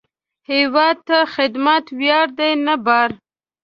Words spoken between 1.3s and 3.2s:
خدمت ویاړ دی، نه بار